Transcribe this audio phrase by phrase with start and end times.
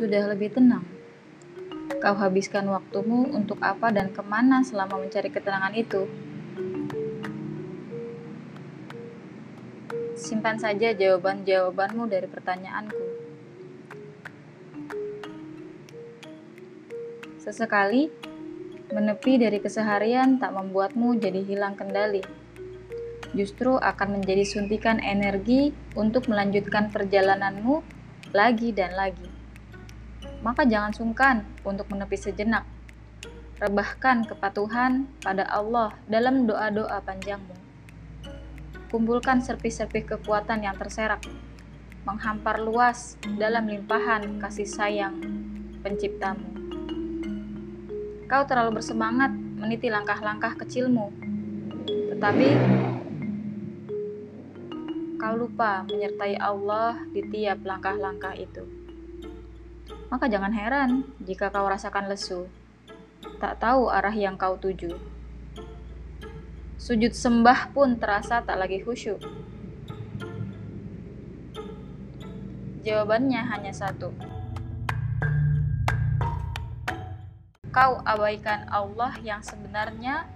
[0.00, 0.80] Sudah lebih tenang.
[2.00, 6.08] Kau habiskan waktumu untuk apa dan ke mana selama mencari ketenangan itu?
[10.16, 13.04] Simpan saja jawaban-jawabanmu dari pertanyaanku.
[17.36, 18.08] Sesekali,
[18.96, 22.24] menepi dari keseharian tak membuatmu jadi hilang kendali.
[23.36, 27.84] Justru akan menjadi suntikan energi untuk melanjutkan perjalananmu
[28.32, 29.29] lagi dan lagi
[30.40, 32.64] maka jangan sungkan untuk menepi sejenak.
[33.60, 37.52] Rebahkan kepatuhan pada Allah dalam doa-doa panjangmu.
[38.88, 41.20] Kumpulkan serpih-serpih kekuatan yang terserak,
[42.08, 45.20] menghampar luas dalam limpahan kasih sayang
[45.84, 46.48] penciptamu.
[48.26, 51.12] Kau terlalu bersemangat meniti langkah-langkah kecilmu,
[52.16, 52.48] tetapi
[55.20, 58.79] kau lupa menyertai Allah di tiap langkah-langkah itu
[60.10, 62.50] maka jangan heran jika kau rasakan lesu,
[63.38, 64.98] tak tahu arah yang kau tuju.
[66.82, 69.22] Sujud sembah pun terasa tak lagi khusyuk.
[72.82, 74.10] Jawabannya hanya satu.
[77.70, 80.26] Kau abaikan Allah yang sebenarnya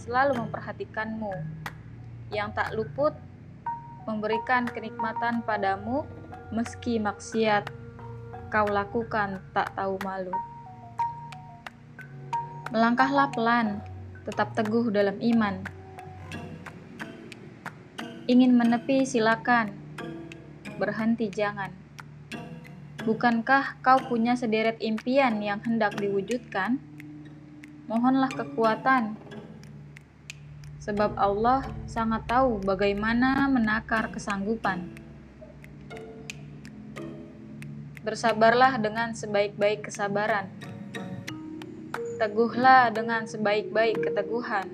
[0.00, 1.34] selalu memperhatikanmu,
[2.32, 3.12] yang tak luput
[4.08, 6.08] memberikan kenikmatan padamu
[6.48, 7.68] meski maksiat
[8.48, 10.32] kau lakukan tak tahu malu.
[12.68, 13.80] Melangkahlah pelan,
[14.28, 15.64] tetap teguh dalam iman.
[18.28, 19.72] Ingin menepi silakan,
[20.76, 21.72] berhenti jangan.
[23.08, 26.76] Bukankah kau punya sederet impian yang hendak diwujudkan?
[27.88, 29.16] Mohonlah kekuatan,
[30.88, 35.07] sebab Allah sangat tahu bagaimana menakar kesanggupan.
[38.08, 40.48] Bersabarlah dengan sebaik-baik kesabaran.
[42.16, 44.64] Teguhlah dengan sebaik-baik keteguhan.